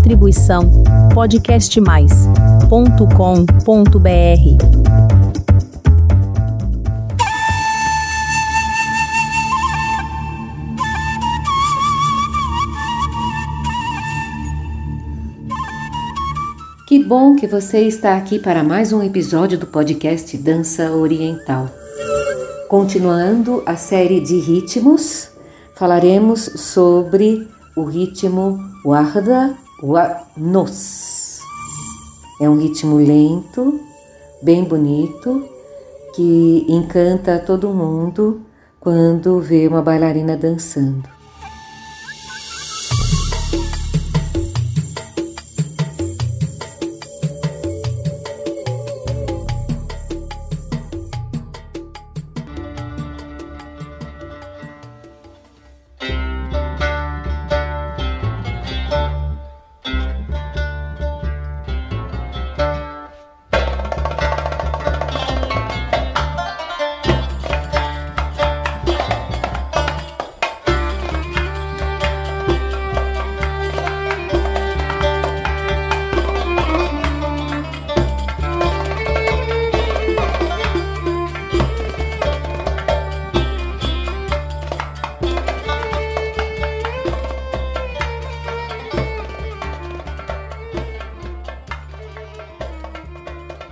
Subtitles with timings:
[0.00, 0.82] Distribuição
[1.12, 2.70] podcastmais.com.br.
[16.88, 21.68] Que bom que você está aqui para mais um episódio do podcast Dança Oriental.
[22.70, 25.30] Continuando a série de ritmos,
[25.74, 27.46] falaremos sobre
[27.76, 31.40] o ritmo Warda wa Nos.
[32.40, 33.80] É um ritmo lento,
[34.42, 35.44] bem bonito,
[36.14, 38.40] que encanta todo mundo
[38.78, 41.19] quando vê uma bailarina dançando.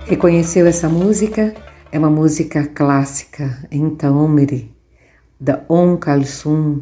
[0.09, 1.53] Reconheceu essa música?
[1.91, 4.75] É uma música clássica em Taomri,
[5.39, 6.81] da Om Kalsum,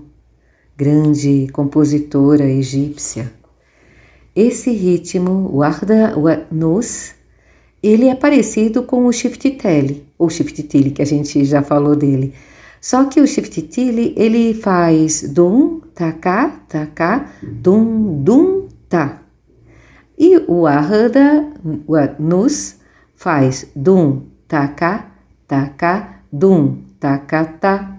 [0.78, 3.30] grande compositora egípcia.
[4.34, 6.16] Esse ritmo, o Arda
[6.50, 7.16] Nus,
[7.84, 12.34] ele é parecido com o Shiftitele, ou Shiftitili, que a gente já falou dele.
[12.80, 19.22] Só que o Shiftitili, ele faz dum, taká, taká, dum, dum, tá.
[20.18, 21.46] E o Arda
[22.18, 22.77] Nus
[23.18, 25.08] faz dum, taca,
[25.48, 27.98] taca, dum, taca, tá.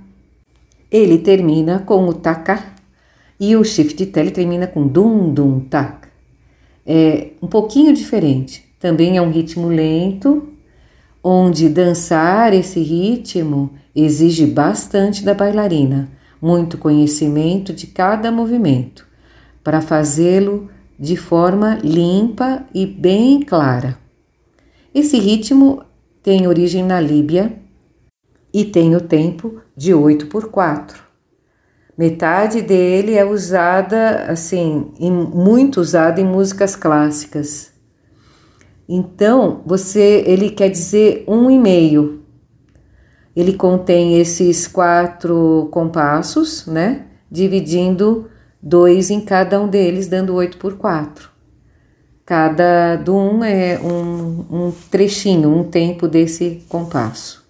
[0.90, 2.64] Ele termina com o taca
[3.38, 6.08] e o shift tele termina com dum, dum, tac.
[6.86, 8.64] É um pouquinho diferente.
[8.80, 10.48] Também é um ritmo lento,
[11.22, 16.08] onde dançar esse ritmo exige bastante da bailarina,
[16.40, 19.04] muito conhecimento de cada movimento,
[19.64, 23.98] para fazê-lo de forma limpa e bem clara.
[24.98, 25.84] Esse ritmo
[26.24, 27.52] tem origem na Líbia
[28.52, 31.00] e tem o tempo de 8 por 4.
[31.96, 37.70] Metade dele é usada, assim, em, muito usada em músicas clássicas.
[38.88, 42.24] Então, você, ele quer dizer um e meio.
[43.36, 47.06] Ele contém esses quatro compassos, né?
[47.30, 48.28] Dividindo
[48.60, 51.37] dois em cada um deles, dando 8 por 4.
[52.28, 57.42] Cada do um é um, um trechinho, um tempo desse compasso.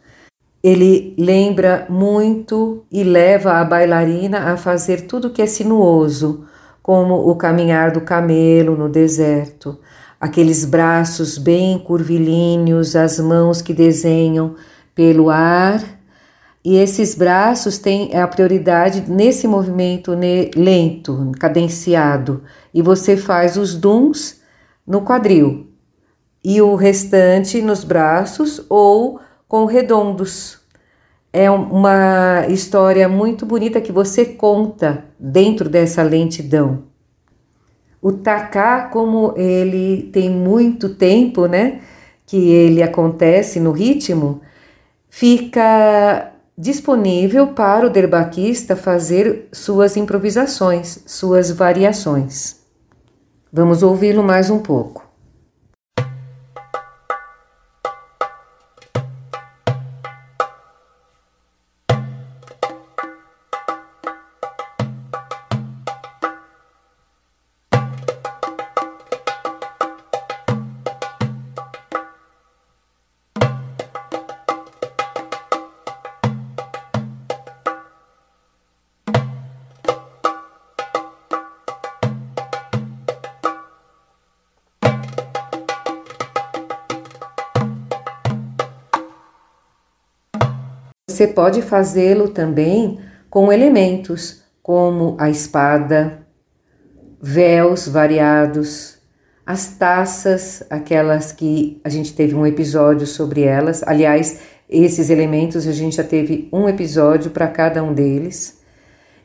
[0.63, 6.45] Ele lembra muito e leva a bailarina a fazer tudo que é sinuoso,
[6.81, 9.77] como o caminhar do camelo no deserto,
[10.21, 14.55] aqueles braços bem curvilíneos, as mãos que desenham
[14.95, 15.83] pelo ar.
[16.65, 20.13] E esses braços têm a prioridade nesse movimento
[20.55, 22.45] lento, cadenciado.
[22.73, 24.38] E você faz os duns
[24.89, 25.67] no quadril
[26.43, 30.59] e o restante nos braços ou com redondos.
[31.31, 36.85] É uma história muito bonita que você conta dentro dessa lentidão.
[38.01, 41.83] O tacá, como ele tem muito tempo, né,
[42.25, 44.41] que ele acontece no ritmo,
[45.11, 52.58] fica disponível para o derbaquista fazer suas improvisações, suas variações.
[53.53, 55.08] Vamos ouvi-lo mais um pouco.
[91.19, 96.25] Você pode fazê-lo também com elementos como a espada,
[97.21, 98.99] véus variados,
[99.45, 103.83] as taças, aquelas que a gente teve um episódio sobre elas.
[103.83, 108.61] Aliás, esses elementos a gente já teve um episódio para cada um deles.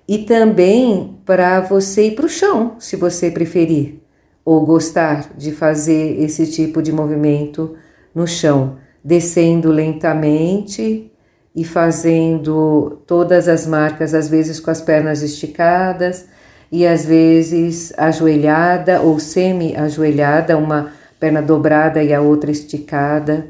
[0.07, 4.01] E também para você ir para o chão, se você preferir.
[4.43, 7.75] ou gostar de fazer esse tipo de movimento
[8.15, 11.12] no chão, descendo lentamente
[11.55, 16.25] e fazendo todas as marcas, às vezes com as pernas esticadas
[16.71, 23.47] e às vezes ajoelhada ou semi-ajoelhada, uma perna dobrada e a outra esticada.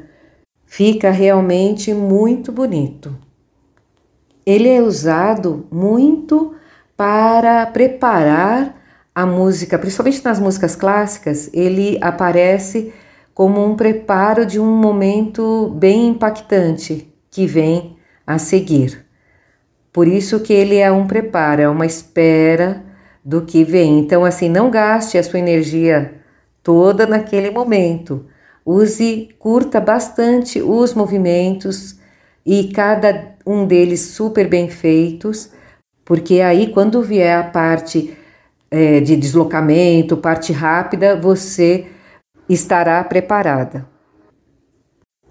[0.66, 3.16] Fica realmente muito bonito.
[4.44, 6.54] Ele é usado muito
[6.96, 8.76] para preparar
[9.14, 12.92] a música, principalmente nas músicas clássicas, ele aparece
[13.32, 19.04] como um preparo de um momento bem impactante que vem a seguir.
[19.92, 22.84] Por isso que ele é um preparo, é uma espera
[23.24, 23.98] do que vem.
[23.98, 26.14] Então, assim, não gaste a sua energia
[26.62, 28.26] toda naquele momento.
[28.64, 31.98] Use, curta bastante os movimentos
[32.46, 35.50] e cada um deles super bem feitos,
[36.04, 38.16] porque aí quando vier a parte
[38.70, 41.86] é, de deslocamento, parte rápida, você
[42.48, 43.93] estará preparada.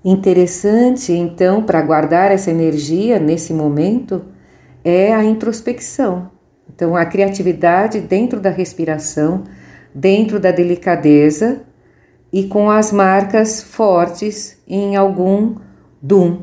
[0.04, 4.26] Interessante, então, para guardar essa energia nesse momento
[4.84, 6.30] é a introspecção.
[6.74, 9.44] Então, a criatividade dentro da respiração,
[9.96, 11.62] dentro da delicadeza
[12.34, 15.56] e com as marcas fortes em algum
[16.02, 16.42] dum,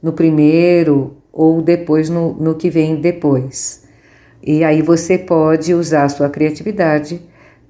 [0.00, 3.88] no primeiro ou depois no, no que vem depois.
[4.40, 7.20] E aí você pode usar a sua criatividade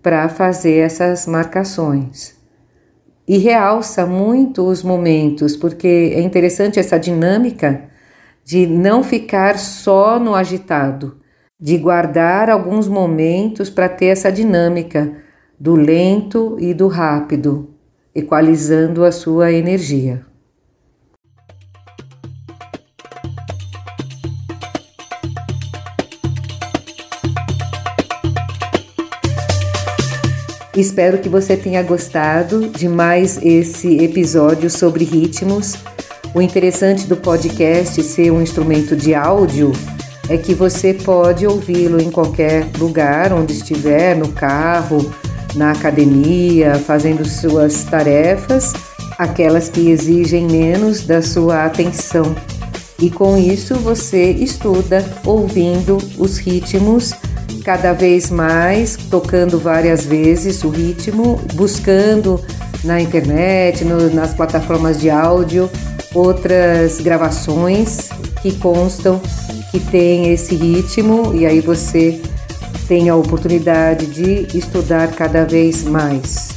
[0.03, 2.40] para fazer essas marcações.
[3.31, 7.85] E realça muito os momentos, porque é interessante essa dinâmica
[8.45, 11.17] de não ficar só no agitado,
[11.57, 15.13] de guardar alguns momentos para ter essa dinâmica
[15.61, 17.71] do lento e do rápido,
[18.13, 20.27] equalizando a sua energia.
[30.81, 35.75] Espero que você tenha gostado de mais esse episódio sobre ritmos.
[36.35, 39.73] O interessante do podcast ser um instrumento de áudio
[40.27, 45.13] é que você pode ouvi-lo em qualquer lugar onde estiver, no carro,
[45.55, 48.73] na academia, fazendo suas tarefas,
[49.19, 52.35] aquelas que exigem menos da sua atenção.
[52.99, 57.13] E com isso você estuda ouvindo os ritmos
[57.65, 62.41] cada vez mais, tocando várias vezes o ritmo, buscando
[62.85, 65.71] na internet, no, nas plataformas de áudio,
[66.15, 68.09] outras gravações
[68.43, 69.21] que constam
[69.71, 72.21] que tem esse ritmo e aí você
[72.89, 76.49] tem a oportunidade de estudar cada vez mais.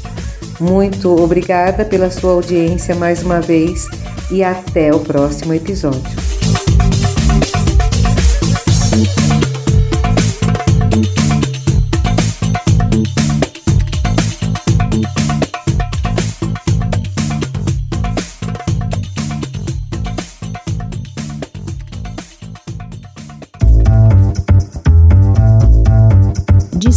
[0.60, 3.88] Muito obrigada pela sua audiência mais uma vez
[4.32, 6.23] e até o próximo episódio.